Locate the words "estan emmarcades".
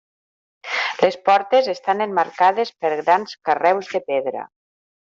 1.75-2.75